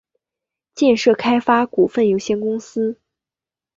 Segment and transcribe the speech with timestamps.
[0.73, 2.99] 建设开发股份有限公司